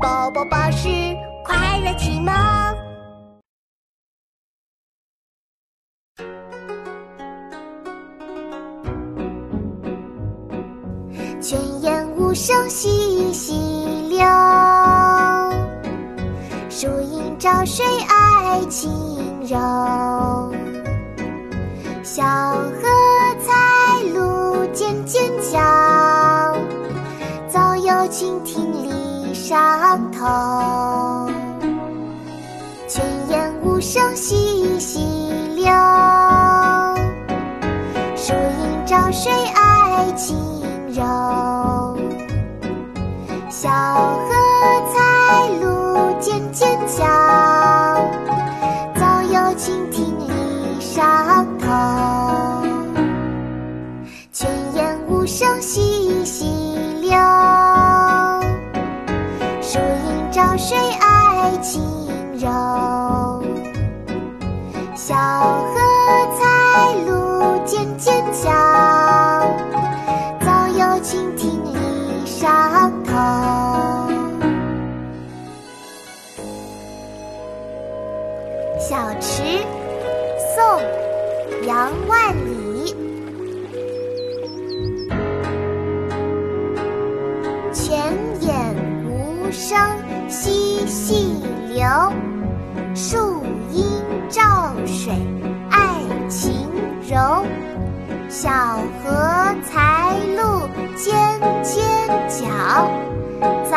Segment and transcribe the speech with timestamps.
[0.00, 0.88] 宝宝巴士
[1.44, 2.32] 快乐启蒙。
[11.40, 13.54] 泉眼无声惜细
[14.08, 14.26] 流，
[16.68, 18.90] 树阴照水爱晴
[19.42, 20.52] 柔。
[22.04, 22.82] 小荷
[23.40, 25.58] 才露尖尖角，
[27.48, 31.30] 早有蜻蜓立上头。
[32.88, 34.98] 泉眼无声惜细
[35.54, 35.66] 流，
[38.16, 40.36] 树阴照水爱晴
[40.88, 41.04] 柔。
[43.50, 44.37] 小荷
[59.70, 61.82] 树阴照水爱晴
[62.38, 62.48] 柔。
[64.96, 65.74] 小荷
[66.38, 68.48] 才露尖尖角，
[70.40, 73.12] 早有蜻蜓立上头。
[78.80, 79.42] 小池，
[80.56, 80.64] 宋·
[81.66, 82.96] 杨万里。
[87.70, 88.14] 泉
[89.68, 89.78] 声
[90.30, 91.84] 惜细流，
[92.94, 93.84] 树阴
[94.30, 95.12] 照水
[95.70, 96.66] 爱晴
[97.06, 97.44] 柔。
[98.30, 98.48] 小
[99.04, 100.66] 荷才露
[100.96, 101.84] 尖尖
[102.30, 102.46] 角，
[103.70, 103.76] 早